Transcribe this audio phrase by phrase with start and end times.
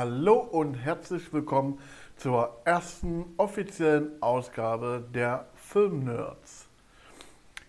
[0.00, 1.80] Hallo und herzlich willkommen
[2.14, 6.68] zur ersten offiziellen Ausgabe der Filmnerds.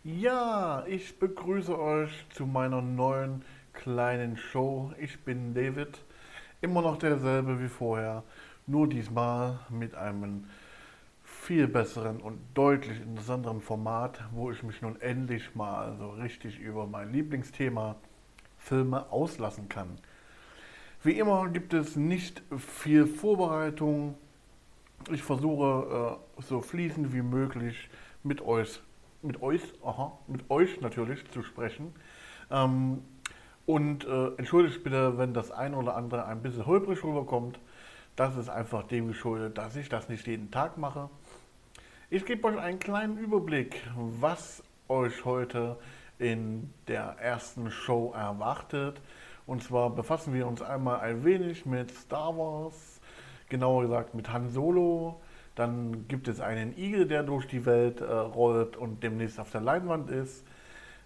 [0.04, 4.94] Ja, ich begrüße euch zu meiner neuen kleinen Show.
[5.00, 5.98] Ich bin David,
[6.62, 8.22] immer noch derselbe wie vorher,
[8.68, 10.46] nur diesmal mit einem
[11.24, 16.86] viel besseren und deutlich interessanteren Format, wo ich mich nun endlich mal so richtig über
[16.86, 17.96] mein Lieblingsthema
[18.60, 19.98] Filme auslassen kann.
[21.02, 24.16] Wie immer gibt es nicht viel Vorbereitung.
[25.10, 27.90] Ich versuche äh, so fließend wie möglich
[28.22, 28.82] mit euch,
[29.22, 31.94] mit euch, aha, mit euch natürlich zu sprechen.
[32.52, 33.02] Ähm,
[33.66, 37.60] und äh, entschuldigt bitte, wenn das ein oder andere ein bisschen holprig rüberkommt.
[38.18, 41.10] Das ist einfach dem geschuldet, dass ich das nicht jeden Tag mache.
[42.10, 45.78] Ich gebe euch einen kleinen Überblick, was euch heute
[46.18, 49.00] in der ersten Show erwartet.
[49.50, 53.02] Und zwar befassen wir uns einmal ein wenig mit Star Wars,
[53.50, 55.20] genauer gesagt mit Han Solo.
[55.56, 59.62] Dann gibt es einen Igel, der durch die Welt äh, rollt und demnächst auf der
[59.62, 60.46] Leinwand ist.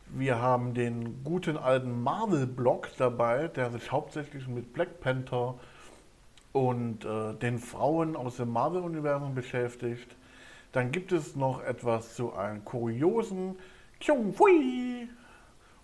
[0.09, 5.55] Wir haben den guten alten Marvel-Block dabei, der sich hauptsächlich mit Black Panther
[6.51, 10.17] und äh, den Frauen aus dem Marvel-Universum beschäftigt.
[10.73, 13.55] Dann gibt es noch etwas zu einem kuriosen
[14.01, 15.07] Kyung Fui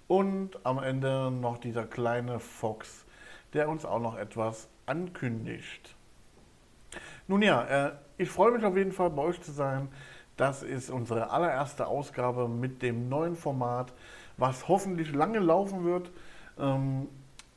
[0.10, 3.06] und am Ende noch dieser kleine Fox,
[3.54, 5.96] der uns auch noch etwas ankündigt.
[7.28, 9.88] Nun ja, äh, ich freue mich auf jeden Fall bei euch zu sein.
[10.36, 13.94] Das ist unsere allererste Ausgabe mit dem neuen Format,
[14.36, 16.12] was hoffentlich lange laufen wird.
[16.58, 17.08] Ähm,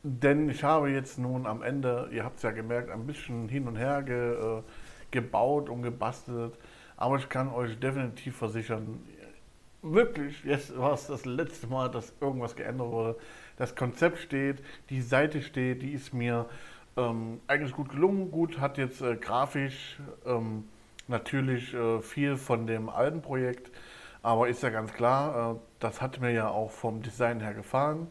[0.02, 3.66] denn ich habe jetzt nun am Ende, ihr habt es ja gemerkt, ein bisschen hin
[3.66, 4.62] und her äh,
[5.10, 6.58] gebaut und gebastelt.
[6.98, 9.00] Aber ich kann euch definitiv versichern,
[9.82, 13.16] wirklich, jetzt war es das letzte Mal, dass irgendwas geändert wurde.
[13.56, 16.46] Das Konzept steht, die Seite steht, die ist mir
[16.96, 18.30] ähm, eigentlich gut gelungen.
[18.30, 20.64] Gut, hat jetzt äh, grafisch ähm,
[21.08, 23.70] natürlich äh, viel von dem alten Projekt,
[24.22, 28.06] aber ist ja ganz klar, äh, das hat mir ja auch vom Design her gefallen.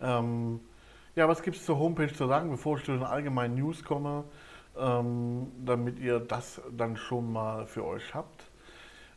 [0.00, 0.60] Ähm,
[1.14, 4.24] ja, was gibt es zur Homepage zu sagen, bevor ich zu den allgemeinen News komme,
[4.78, 8.50] ähm, damit ihr das dann schon mal für euch habt?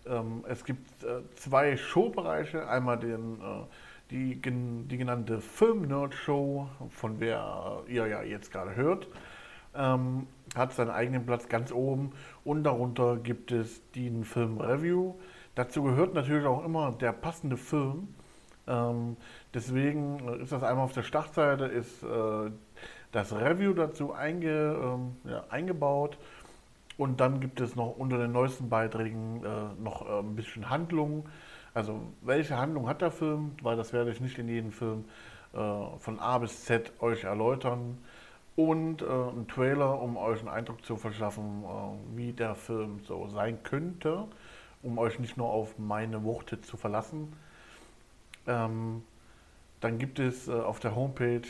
[0.09, 2.67] Ähm, es gibt äh, zwei Showbereiche.
[2.67, 3.63] Einmal den, äh,
[4.11, 9.07] die, die genannte Film-Nerd-Show, von der ihr ja jetzt gerade hört.
[9.75, 12.11] Ähm, hat seinen eigenen Platz ganz oben
[12.43, 15.13] und darunter gibt es den Film-Review.
[15.53, 18.07] Dazu gehört natürlich auch immer der passende Film.
[18.67, 19.15] Ähm,
[19.53, 22.51] deswegen ist das einmal auf der Startseite, ist äh,
[23.11, 26.17] das Review dazu einge, ähm, ja, eingebaut
[26.99, 31.29] und dann gibt es noch unter den neuesten Beiträgen äh, noch äh, ein bisschen Handlung.
[31.73, 33.53] Also welche Handlung hat der Film?
[33.63, 35.05] Weil das werde ich nicht in jedem Film
[35.53, 35.57] äh,
[35.97, 37.97] von A bis Z euch erläutern.
[38.57, 43.29] Und äh, ein Trailer, um euch einen Eindruck zu verschaffen, äh, wie der Film so
[43.29, 44.25] sein könnte,
[44.83, 47.31] um euch nicht nur auf meine Worte zu verlassen.
[48.45, 49.03] Ähm,
[49.79, 51.47] dann gibt es äh, auf der Homepage,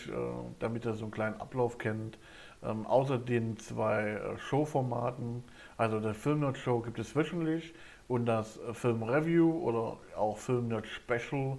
[0.59, 2.19] damit ihr so einen kleinen Ablauf kennt,
[2.63, 5.43] ähm, außer den zwei äh, Showformaten,
[5.77, 7.73] also der Filmnerd Show gibt es wöchentlich
[8.07, 11.57] und das äh, Film Review oder auch Filmnerd Special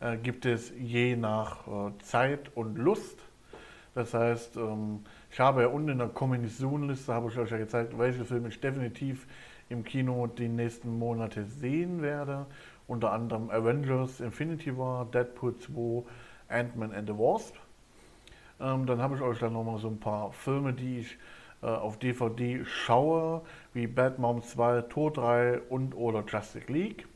[0.00, 3.20] äh, gibt es je nach äh, Zeit und Lust.
[3.94, 7.50] Das heißt, ähm, ich habe ja unten in der Coming Soon Liste, habe ich euch
[7.50, 9.26] ja gezeigt, welche Filme ich definitiv
[9.68, 12.46] im Kino die nächsten Monate sehen werde.
[12.86, 16.04] Unter anderem Avengers, Infinity War, Deadpool 2,
[16.48, 17.54] Ant-Man and the Wasp.
[18.62, 21.18] Ähm, dann habe ich euch dann nochmal so ein paar Filme, die ich
[21.62, 23.42] äh, auf DVD schaue,
[23.74, 27.06] wie Bad Mom 2, Tor 3 und oder Justice League,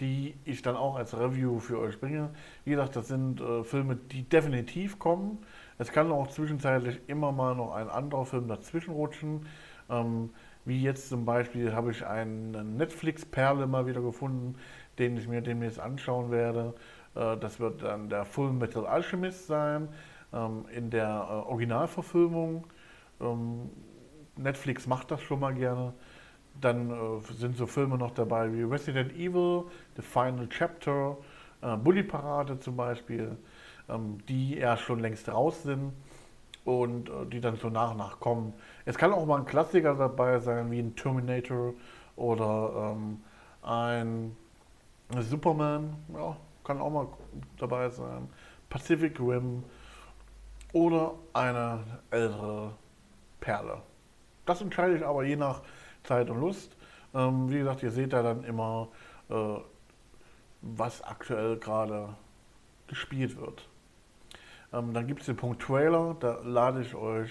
[0.00, 2.30] die ich dann auch als Review für euch bringe.
[2.64, 5.38] Wie gesagt, das sind äh, Filme, die definitiv kommen.
[5.78, 9.46] Es kann auch zwischenzeitlich immer mal noch ein anderer Film dazwischen rutschen.
[9.88, 10.30] Ähm,
[10.64, 14.56] wie jetzt zum Beispiel habe ich einen Netflix-Perle mal wieder gefunden,
[14.98, 16.74] den ich mir demnächst anschauen werde.
[17.14, 19.88] Äh, das wird dann der Full Metal Alchemist sein.
[20.32, 22.66] Ähm, in der äh, Originalverfilmung,
[23.20, 23.70] ähm,
[24.36, 25.92] Netflix macht das schon mal gerne,
[26.60, 29.64] dann äh, sind so Filme noch dabei wie Resident Evil,
[29.96, 31.18] The Final Chapter,
[31.60, 33.36] äh, Bully Parade zum Beispiel,
[33.90, 35.92] ähm, die ja schon längst raus sind
[36.64, 38.54] und die dann so nach und nach kommen.
[38.84, 41.74] Es kann auch mal ein Klassiker dabei sein, wie ein Terminator
[42.14, 42.96] oder
[43.62, 44.36] ein
[45.18, 47.08] Superman, ja, kann auch mal
[47.58, 48.28] dabei sein.
[48.70, 49.64] Pacific Rim,
[50.72, 51.80] oder eine
[52.10, 52.72] ältere
[53.40, 53.82] Perle.
[54.46, 55.62] Das entscheide ich aber je nach
[56.04, 56.76] Zeit und Lust.
[57.14, 58.88] Ähm, wie gesagt, ihr seht da dann immer,
[59.28, 59.56] äh,
[60.62, 62.16] was aktuell gerade
[62.86, 63.68] gespielt wird.
[64.72, 67.30] Ähm, dann gibt es den Punkt Trailer, da lade ich euch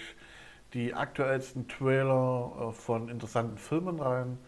[0.74, 4.38] die aktuellsten Trailer äh, von interessanten Filmen rein.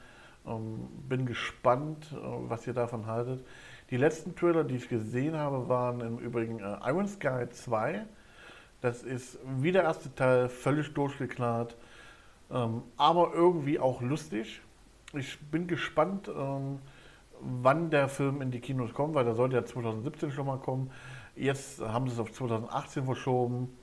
[0.46, 3.44] Ähm, bin gespannt, äh, was ihr davon haltet.
[3.90, 8.06] Die letzten Trailer, die ich gesehen habe, waren im Übrigen äh, Iron Sky 2.
[8.84, 11.74] Das ist wie der erste Teil völlig durchgeknallt,
[12.50, 14.60] ähm, aber irgendwie auch lustig.
[15.14, 16.80] Ich bin gespannt, ähm,
[17.40, 20.90] wann der Film in die Kinos kommt, weil der sollte ja 2017 schon mal kommen.
[21.34, 23.74] Jetzt haben sie es auf 2018 verschoben.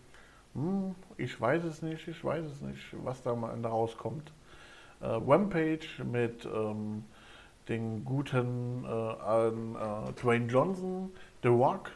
[0.53, 4.31] Hm, ich weiß es nicht, ich weiß es nicht, was da mal rauskommt.
[5.00, 7.06] Äh, Rampage mit ähm,
[7.69, 11.12] den guten äh, äh, Dwayne Johnson,
[11.42, 11.89] The Rock.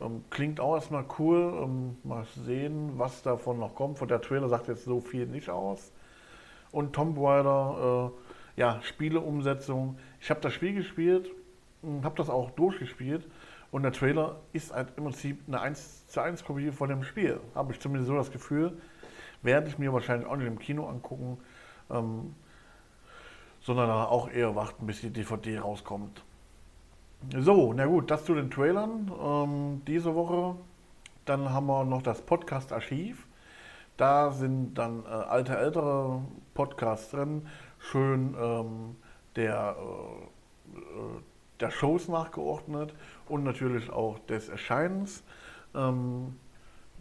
[0.00, 1.60] Ähm, klingt auch erstmal cool.
[1.62, 3.98] Ähm, mal sehen, was davon noch kommt.
[3.98, 5.92] Von der Trailer sagt jetzt so viel nicht aus.
[6.70, 8.12] Und Tomb Raider,
[8.56, 9.98] äh, ja, Spieleumsetzung.
[10.20, 11.30] Ich habe das Spiel gespielt,
[12.02, 13.28] habe das auch durchgespielt.
[13.70, 17.40] Und der Trailer ist halt im Prinzip eine 1 zu 1 Kopie von dem Spiel.
[17.54, 18.78] Habe ich zumindest so das Gefühl.
[19.42, 21.38] Werde ich mir wahrscheinlich auch nicht im Kino angucken.
[21.90, 22.34] Ähm,
[23.60, 26.24] sondern auch eher warten, bis die DVD rauskommt.
[27.36, 30.56] So, na gut, das zu den Trailern ähm, diese Woche.
[31.24, 33.26] Dann haben wir noch das Podcast-Archiv.
[33.96, 36.22] Da sind dann äh, alte, ältere
[36.54, 37.46] Podcasts drin,
[37.80, 38.96] schön ähm,
[39.36, 41.20] der, äh, äh
[41.60, 42.94] der Shows nachgeordnet
[43.28, 45.24] und natürlich auch des Erscheinens.
[45.74, 46.36] Ähm,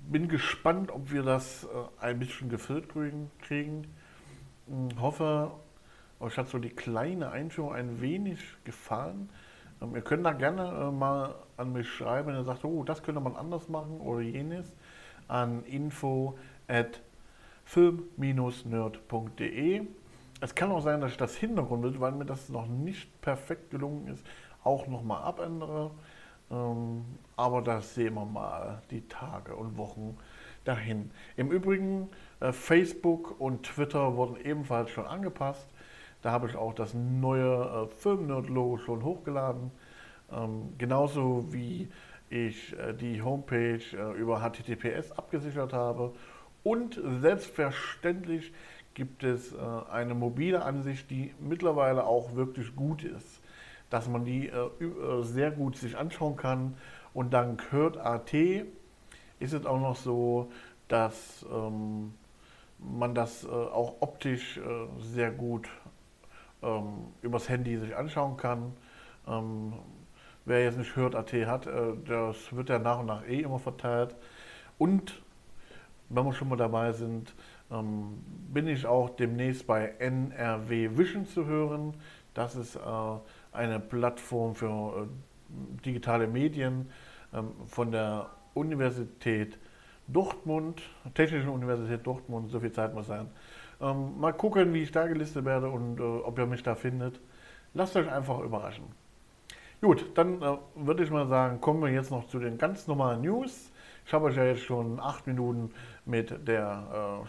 [0.10, 1.68] bin gespannt, ob wir das äh,
[2.04, 3.88] ein bisschen gefüllt kriegen.
[4.68, 5.52] Hm, hoffe,
[6.20, 9.30] euch hat so die kleine Einführung ein wenig gefallen.
[9.82, 13.04] Ähm, ihr könnt da gerne äh, mal an mich schreiben, wenn ihr sagt, oh, das
[13.04, 14.76] könnte man anders machen oder jenes,
[15.28, 16.38] an info
[16.68, 17.02] at
[17.66, 19.82] film-nerd.de.
[20.40, 24.08] Es kann auch sein, dass ich das Hintergrundbild, weil mir das noch nicht perfekt gelungen
[24.08, 24.24] ist,
[24.64, 25.92] auch nochmal abändere.
[26.50, 27.04] Ähm,
[27.36, 30.18] aber das sehen wir mal die Tage und Wochen
[30.64, 31.12] dahin.
[31.36, 32.10] Im Übrigen,
[32.40, 35.68] äh, Facebook und Twitter wurden ebenfalls schon angepasst.
[36.22, 39.72] Da habe ich auch das neue äh, Filmnerd-Logo schon hochgeladen.
[40.32, 41.90] Ähm, genauso wie
[42.30, 46.14] ich äh, die Homepage äh, über HTTPS abgesichert habe.
[46.64, 48.52] Und selbstverständlich
[48.94, 49.58] gibt es äh,
[49.92, 53.42] eine mobile Ansicht, die mittlerweile auch wirklich gut ist.
[53.90, 56.76] Dass man die äh, äh, sehr gut sich anschauen kann.
[57.14, 60.52] Und dank Hört.at ist es auch noch so,
[60.88, 62.14] dass ähm,
[62.80, 64.60] man das äh, auch optisch
[65.00, 65.68] sehr gut
[66.62, 68.74] ähm, übers Handy sich anschauen kann.
[69.28, 69.74] Ähm,
[70.46, 73.60] wer jetzt nicht hört, AT hat, äh, das wird ja nach und nach eh immer
[73.60, 74.16] verteilt.
[74.78, 75.22] Und
[76.10, 77.34] wenn wir schon mal dabei sind,
[77.72, 78.24] ähm,
[78.54, 81.96] bin ich auch demnächst bei NRW Vision zu hören.
[82.34, 82.80] Das ist äh,
[83.52, 86.90] eine Plattform für äh, digitale Medien
[87.34, 89.58] ähm, von der Universität
[90.08, 90.82] Dortmund,
[91.14, 93.28] Technischen Universität Dortmund, so viel Zeit muss sein.
[93.80, 97.20] Ähm, mal gucken, wie ich da gelistet werde und äh, ob ihr mich da findet.
[97.74, 98.86] Lasst euch einfach überraschen.
[99.82, 103.22] Gut, dann äh, würde ich mal sagen, kommen wir jetzt noch zu den ganz normalen
[103.22, 103.72] News.
[104.06, 105.72] Ich habe euch ja jetzt schon acht Minuten
[106.06, 107.24] mit der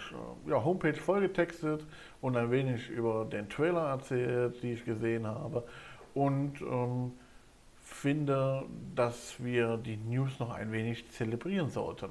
[0.46, 1.84] äh, ja, Homepage vollgetextet
[2.22, 5.64] und ein wenig über den Trailer erzählt, die ich gesehen habe.
[6.14, 7.12] Und ähm,
[7.82, 12.10] finde, dass wir die News noch ein wenig zelebrieren sollten.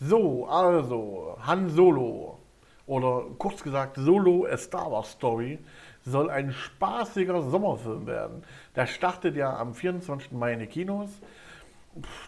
[0.00, 2.38] So, also, Han Solo
[2.86, 5.58] oder kurz gesagt Solo A Star Wars Story
[6.04, 8.42] soll ein spaßiger Sommerfilm werden.
[8.76, 10.32] Der startet ja am 24.
[10.32, 11.10] Mai in die Kinos.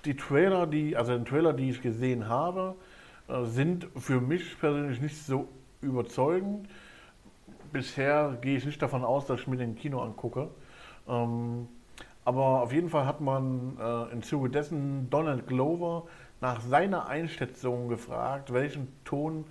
[0.04, 2.74] Die Trailer, die, also den Trailer, die ich gesehen habe,
[3.28, 5.48] äh, sind für mich persönlich nicht so
[5.80, 6.68] überzeugend.
[7.72, 10.48] Bisher gehe ich nicht davon aus, dass ich mir den Kino angucke.
[11.08, 11.68] Ähm,
[12.24, 16.04] aber auf jeden Fall hat man äh, im Zuge dessen Donald Glover
[16.40, 19.44] nach seiner Einschätzung gefragt, welchen Ton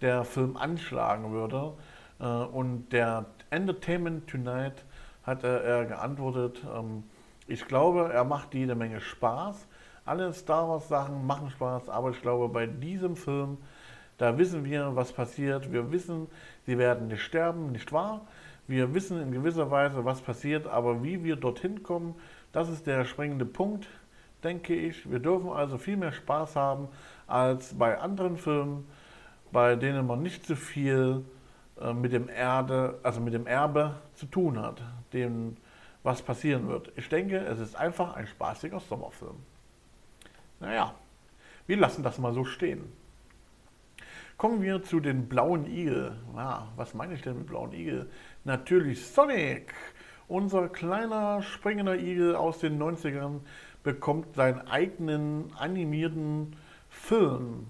[0.00, 1.74] der Film anschlagen würde.
[2.20, 4.84] Äh, und der Entertainment Tonight
[5.22, 7.04] hat er geantwortet, ähm,
[7.46, 9.66] ich glaube, er macht jede Menge Spaß.
[10.04, 13.58] Alle Star Wars Sachen machen Spaß, aber ich glaube, bei diesem Film,
[14.18, 15.72] da wissen wir, was passiert.
[15.72, 16.28] Wir wissen,
[16.66, 18.20] sie werden nicht sterben, nicht wahr?
[18.68, 22.14] Wir wissen in gewisser Weise, was passiert, aber wie wir dorthin kommen,
[22.52, 23.88] das ist der springende Punkt,
[24.44, 25.10] denke ich.
[25.10, 26.88] Wir dürfen also viel mehr Spaß haben
[27.26, 28.86] als bei anderen Filmen
[29.52, 31.24] bei denen man nicht so viel
[31.80, 35.56] äh, mit dem Erde, also mit dem Erbe zu tun hat, dem
[36.02, 36.92] was passieren wird.
[36.96, 39.36] Ich denke, es ist einfach ein spaßiger Sommerfilm.
[40.60, 40.94] Naja,
[41.66, 42.92] wir lassen das mal so stehen.
[44.36, 46.16] Kommen wir zu den blauen Igel.
[46.34, 48.10] Ja, was meine ich denn mit blauen Igel?
[48.44, 49.74] Natürlich Sonic,
[50.28, 53.40] unser kleiner springender Igel aus den 90ern
[53.82, 56.56] bekommt seinen eigenen animierten
[56.88, 57.66] Film.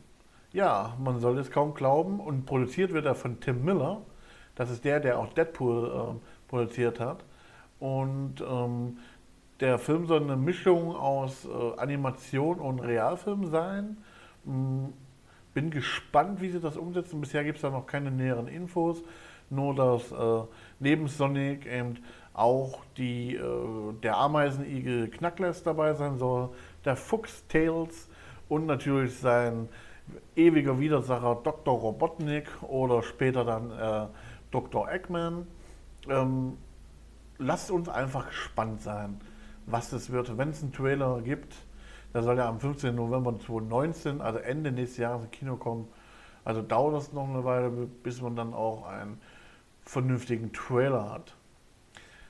[0.53, 2.21] Ja, man soll es kaum glauben.
[2.21, 4.03] Und produziert wird er von Tim Miller.
[4.55, 7.25] Das ist der, der auch Deadpool äh, produziert hat.
[7.79, 8.99] Und ähm,
[9.61, 13.97] der Film soll eine Mischung aus äh, Animation und Realfilm sein.
[14.45, 14.93] Hm,
[15.55, 17.21] bin gespannt, wie sie das umsetzen.
[17.21, 19.03] Bisher gibt es da noch keine näheren Infos.
[19.51, 21.99] Nur, dass äh, neben Sonic eben
[22.35, 26.51] auch die, äh, der Ameisenigel Knackless dabei sein soll,
[26.85, 28.09] der Fuchs Tails
[28.49, 29.69] und natürlich sein
[30.37, 31.79] ewiger Widersacher Dr.
[31.79, 34.07] Robotnik oder später dann äh,
[34.51, 34.91] Dr.
[34.91, 35.47] Eggman.
[36.09, 36.57] Ähm,
[37.39, 39.21] lasst uns einfach gespannt sein,
[39.67, 40.37] was das wird.
[40.37, 41.55] Wenn es einen Trailer gibt,
[42.13, 42.95] der soll ja am 15.
[42.95, 45.89] November 2019, also Ende nächstes Jahres im Kino kommen.
[46.45, 49.21] Also dauert es noch eine Weile, bis man dann auch einen
[49.85, 51.35] vernünftigen Trailer hat.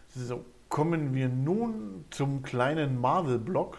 [0.08, 3.78] So, kommen wir nun zum kleinen Marvel-Block,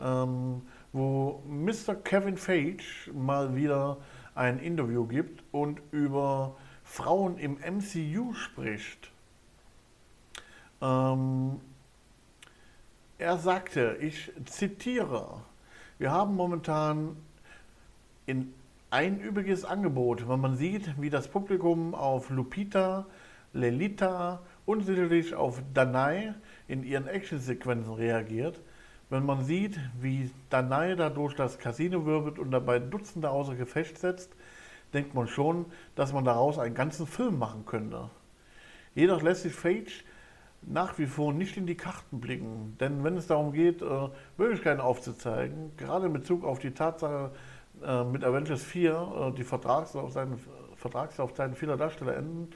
[0.00, 0.62] ähm,
[0.92, 1.94] wo Mr.
[1.94, 3.98] Kevin Feige mal wieder
[4.34, 9.10] ein Interview gibt und über Frauen im MCU spricht.
[10.80, 11.60] Ähm,
[13.18, 15.40] er sagte, ich zitiere,
[15.98, 17.16] wir haben momentan
[18.26, 18.52] in
[18.90, 23.06] ein übriges Angebot, wenn man sieht, wie das Publikum auf Lupita,
[23.52, 26.34] Lelita und sicherlich auf Danai
[26.68, 28.60] in ihren Actionsequenzen reagiert.
[29.08, 34.32] Wenn man sieht, wie Danai dadurch das Casino wirbelt und dabei Dutzende außer Gefecht setzt,
[34.92, 38.10] denkt man schon, dass man daraus einen ganzen Film machen könnte.
[38.94, 39.92] Jedoch lässt sich Fage
[40.62, 42.76] nach wie vor nicht in die Karten blicken.
[42.80, 47.30] Denn wenn es darum geht, äh, Möglichkeiten aufzuzeigen, gerade in Bezug auf die Tatsache,
[47.84, 50.40] äh, mit Avengers 4 äh, die Vertragslaufzeiten,
[50.76, 52.48] Vertragslaufzeiten vieler Darsteller enden,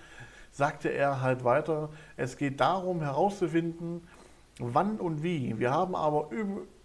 [0.51, 4.03] sagte er halt weiter, es geht darum herauszufinden,
[4.61, 5.59] wann und wie.
[5.59, 6.31] Wir haben aber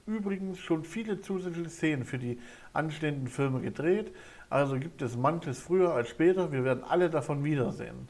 [0.05, 2.39] übrigens schon viele zusätzliche Szenen für die
[2.73, 4.13] anstehenden Filme gedreht,
[4.49, 8.07] also gibt es manches früher als später, wir werden alle davon wiedersehen.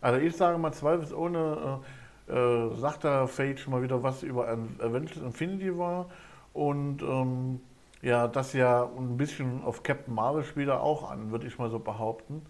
[0.00, 1.80] Also ich sage mal zweifelsohne,
[2.28, 6.06] äh, äh, sagt da Fage mal wieder was über Avengers Infinity war
[6.52, 7.60] und ähm,
[8.02, 11.78] ja, das ja ein bisschen auf Captain Marvel später auch an, würde ich mal so
[11.78, 12.42] behaupten.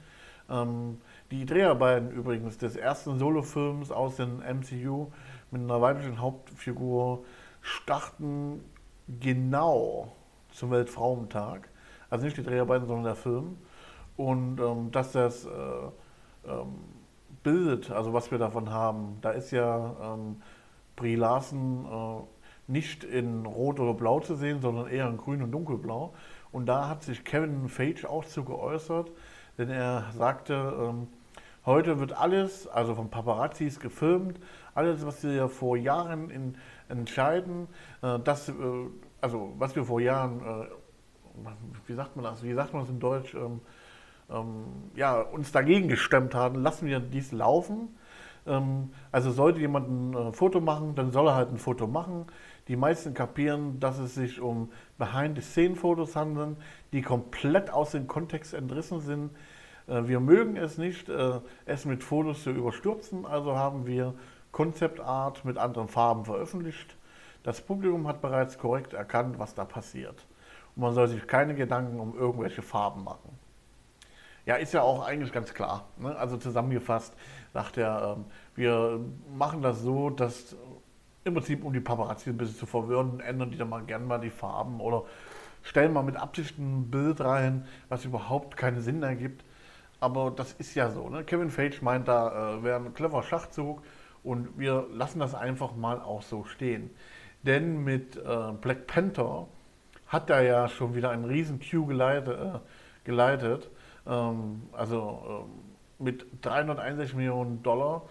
[0.48, 0.98] Ähm,
[1.30, 5.08] die Dreharbeiten übrigens des ersten Solofilms aus dem MCU
[5.50, 7.24] mit einer weiblichen Hauptfigur
[7.60, 8.64] starten
[9.20, 10.12] genau
[10.52, 11.68] zum Weltfrauentag.
[12.08, 13.58] Also nicht die Dreharbeiten, sondern der Film.
[14.16, 15.48] Und ähm, dass das äh,
[16.46, 16.74] ähm,
[17.42, 20.42] Bild, also was wir davon haben, da ist ja ähm,
[20.96, 22.20] Brie Larsen äh,
[22.66, 26.12] nicht in Rot oder Blau zu sehen, sondern eher in Grün und Dunkelblau.
[26.52, 29.10] Und da hat sich Kevin Feige auch zu geäußert,
[29.56, 31.08] denn er sagte, ähm,
[31.70, 34.40] Heute wird alles, also von Paparazzis gefilmt,
[34.74, 36.56] alles, was wir vor Jahren in,
[36.88, 37.68] entscheiden,
[38.02, 38.52] äh, das, äh,
[39.20, 40.66] also was wir vor Jahren, äh,
[41.86, 43.60] wie sagt man das, wie sagt man das in Deutsch, ähm,
[44.28, 44.64] ähm,
[44.96, 47.94] ja, uns dagegen gestemmt haben, lassen wir dies laufen.
[48.48, 52.26] Ähm, also sollte jemand ein äh, Foto machen, dann soll er halt ein Foto machen.
[52.66, 56.56] Die meisten kapieren, dass es sich um Behind-the-Scene-Fotos handelt,
[56.92, 59.30] die komplett aus dem Kontext entrissen sind
[59.86, 64.14] wir mögen es nicht, äh, es mit Fotos zu überstürzen, also haben wir
[64.52, 66.96] Konzeptart mit anderen Farben veröffentlicht.
[67.42, 70.26] Das Publikum hat bereits korrekt erkannt, was da passiert.
[70.76, 73.38] Und man soll sich keine Gedanken um irgendwelche Farben machen.
[74.46, 75.88] Ja, ist ja auch eigentlich ganz klar.
[75.98, 76.16] Ne?
[76.16, 77.14] Also zusammengefasst
[77.52, 79.00] sagt er, ähm, wir
[79.32, 80.56] machen das so, dass
[81.24, 84.18] im Prinzip, um die Paparazzi ein bisschen zu verwirren, ändern die dann mal gerne mal
[84.18, 85.04] die Farben oder
[85.62, 89.44] stellen mal mit Absicht ein Bild rein, was überhaupt keinen Sinn ergibt.
[90.00, 91.08] Aber das ist ja so.
[91.08, 91.24] Ne?
[91.24, 93.82] Kevin Feige meint, da äh, wäre ein clever Schachzug
[94.22, 96.90] und wir lassen das einfach mal auch so stehen.
[97.42, 99.46] Denn mit äh, Black Panther
[100.06, 102.38] hat er ja schon wieder einen riesen Q geleitet.
[102.38, 102.58] Äh,
[103.04, 103.70] geleitet.
[104.06, 108.02] Ähm, also ähm, mit 361 Millionen Dollar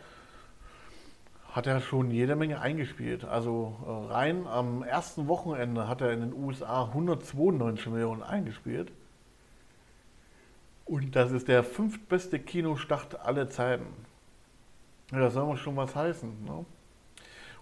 [1.52, 3.26] hat er schon jede Menge eingespielt.
[3.26, 8.92] Also äh, rein am ersten Wochenende hat er in den USA 192 Millionen eingespielt.
[10.90, 13.86] Und das ist der fünftbeste Kinostart aller Zeiten.
[15.12, 16.44] Ja, das soll mal schon was heißen.
[16.44, 16.66] Ne?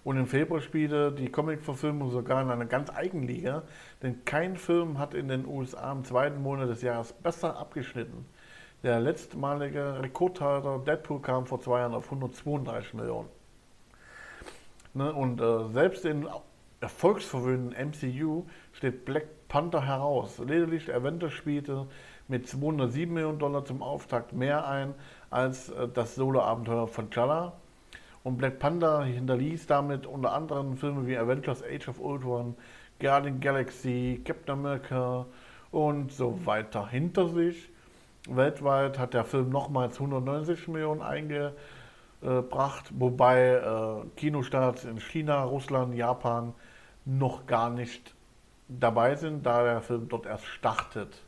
[0.02, 3.64] Und im Februar spielte die Comic-Verfilmung sogar in einer ganz eigenen Liga,
[4.02, 8.24] denn kein Film hat in den USA im zweiten Monat des Jahres besser abgeschnitten.
[8.82, 13.28] Der letztmalige Rekordhalter Deadpool kam vor zwei Jahren auf 132 Millionen.
[14.94, 15.12] Ne?
[15.12, 16.26] Und äh, selbst in
[16.80, 20.38] erfolgsverwöhnten MCU steht Black Panther heraus.
[20.38, 21.86] Lediglich Avengers spielte
[22.28, 24.94] mit 207 Millionen Dollar zum Auftakt mehr ein
[25.30, 27.54] als äh, das Solo-Abenteuer von Chala.
[28.22, 32.54] Und Black Panther hinterließ damit unter anderem Filme wie Avengers Age of Ultron,
[33.00, 35.24] Guardian Galaxy, Captain America
[35.70, 37.70] und so weiter hinter sich.
[38.28, 46.52] Weltweit hat der Film nochmals 169 Millionen eingebracht, wobei äh, Kinostarts in China, Russland, Japan
[47.08, 48.14] noch gar nicht
[48.68, 51.22] dabei sind, da der Film dort erst startet.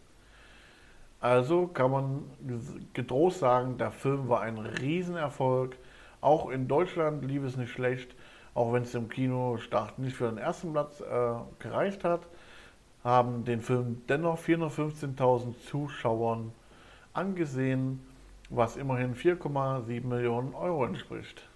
[1.20, 2.22] Also kann man
[2.92, 5.76] getrost sagen, der Film war ein Riesenerfolg.
[6.20, 8.14] Auch in Deutschland lief es nicht schlecht,
[8.54, 12.20] auch wenn es im Kinostart nicht für den ersten Platz äh, gereicht hat,
[13.02, 16.52] haben den Film dennoch 415.000 Zuschauern
[17.14, 18.00] angesehen,
[18.50, 21.50] was immerhin 4,7 Millionen Euro entspricht.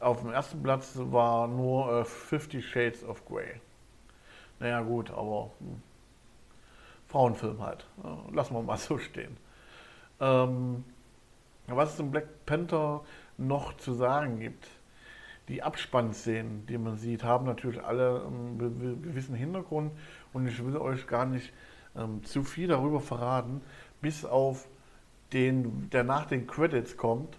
[0.00, 3.60] Auf dem ersten Platz war nur äh, Fifty Shades of Grey.
[4.60, 5.82] Naja gut, aber hm,
[7.08, 7.86] Frauenfilm halt.
[8.32, 9.36] Lassen wir mal so stehen.
[10.20, 10.84] Ähm,
[11.66, 13.02] was es im Black Panther
[13.36, 14.68] noch zu sagen gibt,
[15.48, 19.92] die Abspannszenen, die man sieht, haben natürlich alle einen gewissen Hintergrund
[20.32, 21.52] und ich will euch gar nicht
[21.96, 23.62] ähm, zu viel darüber verraten,
[24.00, 24.68] bis auf
[25.32, 27.38] den, der nach den Credits kommt,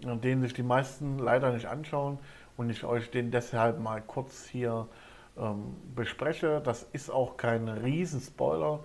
[0.00, 2.18] den sich die meisten leider nicht anschauen
[2.56, 4.86] und ich euch den deshalb mal kurz hier
[5.38, 6.60] ähm, bespreche.
[6.64, 8.80] Das ist auch kein Riesenspoiler,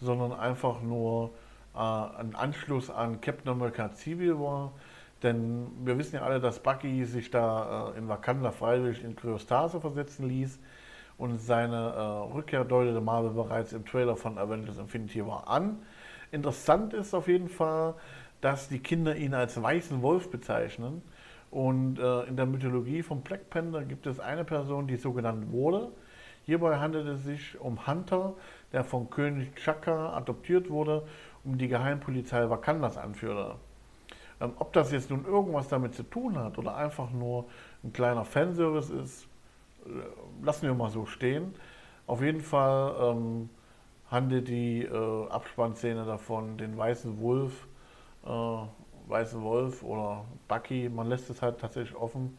[0.00, 1.30] sondern einfach nur
[1.74, 4.72] äh, ein Anschluss an Captain America Civil War.
[5.22, 9.80] Denn wir wissen ja alle, dass Bucky sich da äh, in Wakanda freiwillig in Kryostase
[9.80, 10.58] versetzen ließ
[11.18, 15.78] und seine äh, Rückkehr deutete Marvel bereits im Trailer von Avengers Infinity War an.
[16.32, 17.94] Interessant ist auf jeden Fall,
[18.40, 21.02] dass die Kinder ihn als weißen Wolf bezeichnen.
[21.50, 25.52] Und äh, in der Mythologie von Black Panther gibt es eine Person, die so genannt
[25.52, 25.90] wurde.
[26.44, 28.34] Hierbei handelt es sich um Hunter,
[28.72, 31.06] der von König Chaka adoptiert wurde
[31.44, 33.56] und die Geheimpolizei Wakandas anführte.
[34.40, 37.46] Ähm, ob das jetzt nun irgendwas damit zu tun hat oder einfach nur
[37.82, 39.24] ein kleiner Fanservice ist,
[39.86, 41.54] äh, lassen wir mal so stehen.
[42.06, 43.50] Auf jeden Fall ähm,
[44.10, 47.66] handelt die äh, Abspannszene davon, den weißen Wolf,
[48.26, 52.38] äh, weißen Wolf oder Bucky, man lässt es halt tatsächlich offen,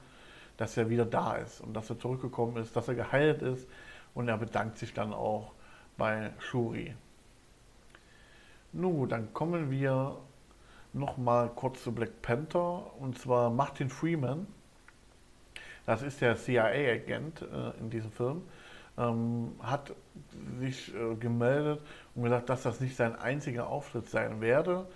[0.58, 3.68] dass er wieder da ist und dass er zurückgekommen ist, dass er geheilt ist
[4.14, 5.54] und er bedankt sich dann auch
[5.98, 6.96] bei Shuri.
[8.74, 10.18] Nun dann kommen wir
[10.94, 14.48] noch mal kurz zu Black Panther und zwar Martin Freeman.
[15.86, 18.42] Das ist der CIA-Agent äh, in diesem Film.
[18.98, 19.94] Ähm, hat
[20.60, 21.80] sich äh, gemeldet
[22.16, 24.88] und gesagt, dass das nicht sein einziger Auftritt sein werde.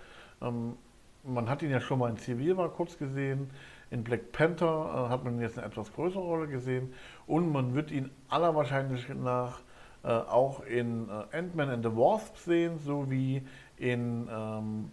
[0.42, 0.76] Ähm,
[1.24, 3.50] man hat ihn ja schon mal in Zivil mal kurz gesehen.
[3.90, 6.94] In Black Panther äh, hat man jetzt eine etwas größere Rolle gesehen
[7.26, 9.60] und man wird ihn aller Wahrscheinlichkeit nach
[10.02, 14.90] äh, auch in äh, Ant-Man and the Wasp sehen, sowie in ähm,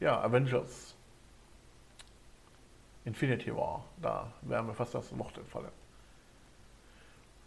[0.00, 0.96] ja, Avengers
[3.04, 3.84] Infinity War.
[4.00, 5.70] Da wären wir fast das Wort entfallen.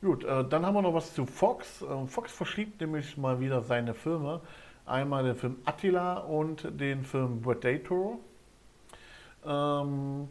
[0.02, 1.82] Gut, äh, dann haben wir noch was zu Fox.
[1.82, 4.42] Äh, Fox verschiebt nämlich mal wieder seine Filme.
[4.92, 8.20] Einmal den Film Attila und den Film Predator.
[9.46, 10.28] Ähm,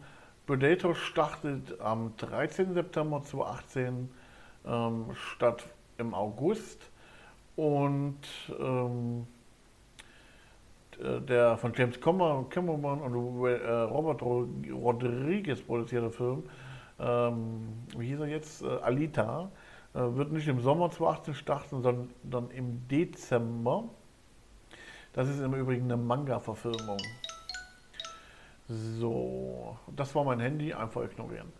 [0.46, 2.74] Predator startet am 13.
[2.74, 4.10] September 2018
[4.66, 5.64] ähm, statt
[5.96, 6.90] im August
[7.56, 8.18] und
[8.58, 9.26] ähm,
[10.98, 16.42] der von James Cameron und äh, Robert Rodriguez produzierte Film,
[16.98, 19.50] ähm, wie hieß er jetzt, äh, Alita,
[19.94, 23.88] äh, wird nicht im Sommer 2018 starten, sondern im Dezember.
[25.12, 26.98] Das ist im Übrigen eine Manga-Verfilmung.
[28.68, 31.52] So, das war mein Handy, einfach ignorieren.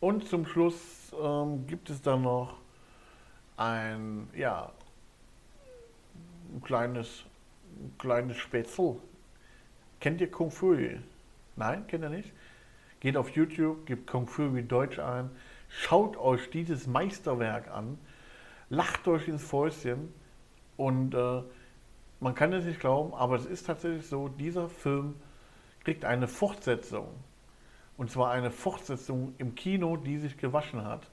[0.00, 2.56] Und zum Schluss ähm, gibt es dann noch
[3.58, 4.72] ein, ja,
[6.54, 7.24] ein kleines,
[7.78, 8.96] ein kleines Spätzle.
[10.00, 10.74] Kennt ihr Kung Fu?
[11.56, 12.32] Nein, kennt ihr nicht?
[13.00, 15.30] Geht auf YouTube, gebt Kung Fu wie Deutsch ein,
[15.68, 17.98] schaut euch dieses Meisterwerk an,
[18.70, 20.12] lacht euch ins Fäustchen
[20.78, 21.42] und äh,
[22.20, 25.16] man kann es nicht glauben, aber es ist tatsächlich so, dieser Film
[25.84, 27.08] kriegt eine Fortsetzung.
[27.96, 31.10] Und zwar eine Fortsetzung im Kino, die sich gewaschen hat.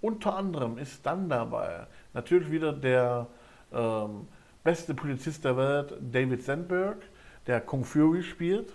[0.00, 3.26] Unter anderem ist dann dabei natürlich wieder der
[3.72, 4.28] ähm,
[4.62, 6.98] beste Polizist der Welt, David Sandberg,
[7.46, 8.72] der Kung Fury spielt.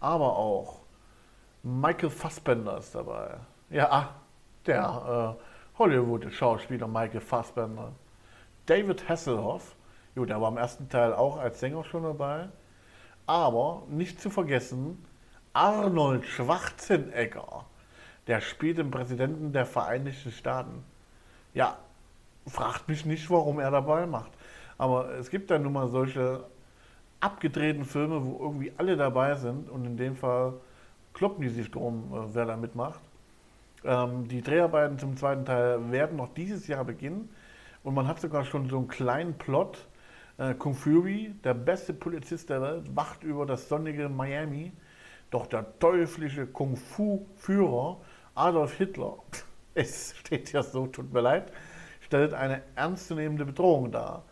[0.00, 0.80] Aber auch
[1.62, 3.36] Michael Fassbender ist dabei.
[3.70, 4.14] Ja, ah,
[4.66, 7.92] der äh, Hollywood-Schauspieler Michael Fassbender.
[8.66, 9.76] David Hasselhoff,
[10.14, 12.48] jo, der war im ersten Teil auch als Sänger schon dabei.
[13.26, 15.04] Aber nicht zu vergessen,
[15.52, 17.64] Arnold Schwarzenegger,
[18.26, 20.84] der spielt den Präsidenten der Vereinigten Staaten.
[21.54, 21.78] Ja,
[22.46, 24.32] fragt mich nicht, warum er dabei macht.
[24.78, 26.44] Aber es gibt dann nun mal solche
[27.20, 30.54] abgedrehten Filme, wo irgendwie alle dabei sind und in dem Fall
[31.14, 33.00] kloppen die sich drum, äh, wer da mitmacht.
[33.84, 37.28] Ähm, die Dreharbeiten zum zweiten Teil werden noch dieses Jahr beginnen
[37.84, 39.86] und man hat sogar schon so einen kleinen Plot.
[40.42, 44.72] Äh, Kung Fury, der beste Polizist der Welt, wacht über das sonnige Miami.
[45.30, 48.00] Doch der teuflische Kung Fu-Führer
[48.34, 49.18] Adolf Hitler,
[49.74, 51.52] es steht ja so, tut mir leid,
[52.00, 54.24] stellt eine ernstzunehmende Bedrohung dar,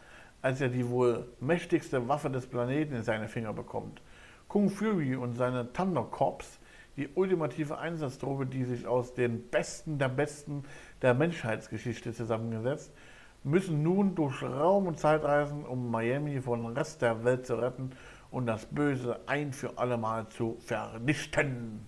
[0.43, 4.03] als er die wohl mächtigste Waffe des Planeten in seine Finger bekommt.
[4.49, 6.59] Kung Fury und seine Thunder Corps
[6.97, 10.65] die ultimative Einsatztruppe, die sich aus den Besten der Besten
[11.03, 12.93] der Menschheitsgeschichte zusammengesetzt,
[13.43, 17.55] müssen nun durch Raum und Zeit reisen, um Miami von dem Rest der Welt zu
[17.55, 17.93] retten
[18.31, 21.87] und das Böse ein für alle Mal zu vernichten.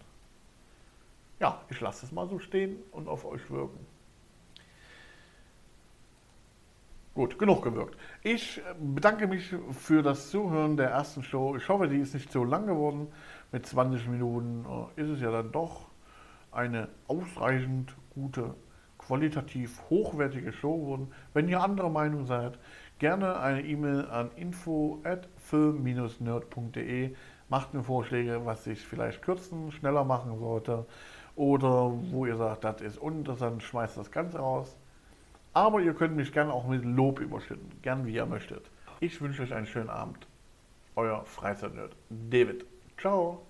[1.41, 3.87] Ja, ich lasse es mal so stehen und auf euch wirken.
[7.15, 7.99] Gut, genug gewirkt.
[8.23, 11.55] Ich bedanke mich für das Zuhören der ersten Show.
[11.57, 13.09] Ich hoffe, die ist nicht so lang geworden
[13.51, 14.65] mit 20 Minuten
[14.97, 15.88] äh, ist es ja dann doch
[16.51, 18.55] eine ausreichend gute,
[19.07, 21.12] qualitativ hochwertige Show geworden.
[21.35, 22.59] Wenn ihr anderer Meinung seid,
[22.99, 27.15] gerne eine E-Mail an info@film-nerd.de.
[27.49, 30.87] Macht mir Vorschläge, was ich vielleicht kürzen, schneller machen sollte
[31.37, 34.77] oder wo ihr sagt, das ist uninteressant, schmeißt das Ganze raus.
[35.55, 38.71] Aber ihr könnt mich gerne auch mit Lob überschütten, gern wie ihr möchtet.
[39.01, 40.27] Ich wünsche euch einen schönen Abend.
[40.97, 42.65] Euer Freizeitnerd David.
[42.99, 43.43] Ciao.